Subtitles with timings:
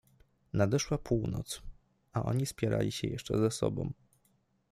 [0.53, 1.61] Nadeszła północ,
[2.13, 3.91] a oni spierali się jeszcze z sobą.